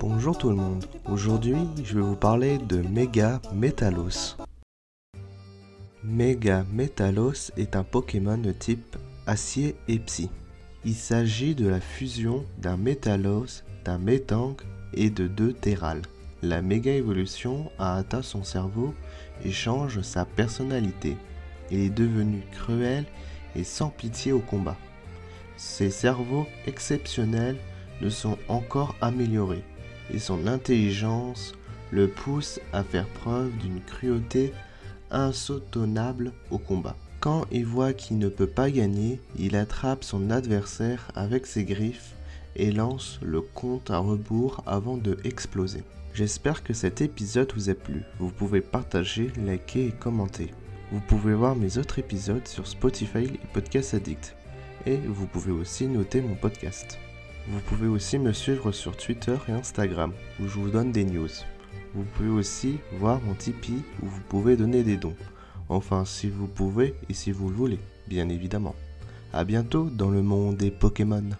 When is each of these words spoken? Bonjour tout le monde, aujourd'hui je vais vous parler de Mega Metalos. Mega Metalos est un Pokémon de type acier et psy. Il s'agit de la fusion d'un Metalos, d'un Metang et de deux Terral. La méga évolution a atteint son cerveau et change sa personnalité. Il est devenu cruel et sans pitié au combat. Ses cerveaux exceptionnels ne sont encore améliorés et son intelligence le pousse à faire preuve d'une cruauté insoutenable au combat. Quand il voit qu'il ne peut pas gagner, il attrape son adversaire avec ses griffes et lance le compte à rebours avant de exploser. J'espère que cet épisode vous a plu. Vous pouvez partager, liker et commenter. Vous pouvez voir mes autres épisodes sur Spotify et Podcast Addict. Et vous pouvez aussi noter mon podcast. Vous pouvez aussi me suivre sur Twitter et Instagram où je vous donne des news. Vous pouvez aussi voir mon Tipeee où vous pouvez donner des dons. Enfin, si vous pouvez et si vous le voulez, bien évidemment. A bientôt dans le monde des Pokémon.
Bonjour 0.00 0.38
tout 0.38 0.48
le 0.48 0.56
monde, 0.56 0.86
aujourd'hui 1.04 1.58
je 1.84 1.94
vais 1.96 2.00
vous 2.00 2.16
parler 2.16 2.56
de 2.56 2.78
Mega 2.78 3.38
Metalos. 3.52 4.38
Mega 6.02 6.64
Metalos 6.72 7.52
est 7.58 7.76
un 7.76 7.84
Pokémon 7.84 8.38
de 8.38 8.50
type 8.50 8.96
acier 9.26 9.76
et 9.88 9.98
psy. 9.98 10.30
Il 10.86 10.94
s'agit 10.94 11.54
de 11.54 11.68
la 11.68 11.80
fusion 11.80 12.46
d'un 12.56 12.78
Metalos, 12.78 13.62
d'un 13.84 13.98
Metang 13.98 14.56
et 14.94 15.10
de 15.10 15.28
deux 15.28 15.52
Terral. 15.52 16.00
La 16.42 16.62
méga 16.62 16.92
évolution 16.92 17.70
a 17.78 17.96
atteint 17.96 18.22
son 18.22 18.42
cerveau 18.42 18.94
et 19.44 19.52
change 19.52 20.00
sa 20.00 20.24
personnalité. 20.24 21.18
Il 21.70 21.78
est 21.80 21.90
devenu 21.90 22.42
cruel 22.52 23.04
et 23.54 23.64
sans 23.64 23.90
pitié 23.90 24.32
au 24.32 24.40
combat. 24.40 24.78
Ses 25.58 25.90
cerveaux 25.90 26.46
exceptionnels 26.66 27.58
ne 28.00 28.08
sont 28.08 28.38
encore 28.48 28.94
améliorés 29.02 29.62
et 30.12 30.18
son 30.18 30.46
intelligence 30.46 31.54
le 31.90 32.08
pousse 32.08 32.60
à 32.72 32.82
faire 32.82 33.06
preuve 33.06 33.50
d'une 33.58 33.80
cruauté 33.80 34.52
insoutenable 35.10 36.32
au 36.50 36.58
combat. 36.58 36.96
Quand 37.20 37.44
il 37.50 37.66
voit 37.66 37.92
qu'il 37.92 38.18
ne 38.18 38.28
peut 38.28 38.46
pas 38.46 38.70
gagner, 38.70 39.20
il 39.38 39.56
attrape 39.56 40.04
son 40.04 40.30
adversaire 40.30 41.10
avec 41.14 41.46
ses 41.46 41.64
griffes 41.64 42.14
et 42.56 42.70
lance 42.70 43.18
le 43.22 43.40
compte 43.40 43.90
à 43.90 43.98
rebours 43.98 44.62
avant 44.66 44.96
de 44.96 45.18
exploser. 45.24 45.82
J'espère 46.14 46.62
que 46.64 46.72
cet 46.72 47.00
épisode 47.00 47.52
vous 47.54 47.70
a 47.70 47.74
plu. 47.74 48.02
Vous 48.18 48.30
pouvez 48.30 48.60
partager, 48.60 49.30
liker 49.36 49.86
et 49.86 49.92
commenter. 49.92 50.52
Vous 50.90 51.00
pouvez 51.00 51.34
voir 51.34 51.54
mes 51.54 51.78
autres 51.78 51.98
épisodes 51.98 52.48
sur 52.48 52.66
Spotify 52.66 53.24
et 53.24 53.40
Podcast 53.52 53.94
Addict. 53.94 54.34
Et 54.86 54.96
vous 54.96 55.26
pouvez 55.26 55.52
aussi 55.52 55.86
noter 55.86 56.20
mon 56.20 56.34
podcast. 56.34 56.98
Vous 57.48 57.60
pouvez 57.60 57.88
aussi 57.88 58.18
me 58.18 58.32
suivre 58.32 58.72
sur 58.72 58.96
Twitter 58.96 59.36
et 59.48 59.52
Instagram 59.52 60.12
où 60.40 60.46
je 60.46 60.58
vous 60.58 60.70
donne 60.70 60.92
des 60.92 61.04
news. 61.04 61.28
Vous 61.94 62.04
pouvez 62.14 62.28
aussi 62.28 62.78
voir 62.92 63.20
mon 63.22 63.34
Tipeee 63.34 63.82
où 64.02 64.06
vous 64.06 64.20
pouvez 64.28 64.56
donner 64.56 64.82
des 64.82 64.96
dons. 64.96 65.16
Enfin, 65.68 66.04
si 66.04 66.28
vous 66.28 66.46
pouvez 66.46 66.94
et 67.08 67.14
si 67.14 67.32
vous 67.32 67.48
le 67.48 67.54
voulez, 67.56 67.78
bien 68.06 68.28
évidemment. 68.28 68.74
A 69.32 69.44
bientôt 69.44 69.88
dans 69.90 70.10
le 70.10 70.22
monde 70.22 70.56
des 70.56 70.70
Pokémon. 70.70 71.30